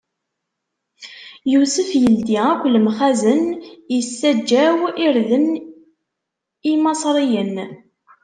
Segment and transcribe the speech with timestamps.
[1.53, 3.43] Yusef ildi akk lemxazen,
[3.97, 5.61] issaǧaw irden i
[6.73, 7.55] Imaṣriyen.